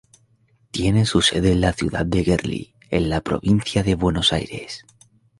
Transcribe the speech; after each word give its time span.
Tiene 0.71 1.05
su 1.05 1.21
sede 1.21 1.51
en 1.51 1.61
la 1.61 1.73
ciudad 1.73 2.07
de 2.07 2.23
Gerli 2.23 2.73
en 2.89 3.07
la 3.07 3.21
provincia 3.21 3.83
de 3.83 3.93
Buenos 3.93 4.33
Aires. 4.33 4.83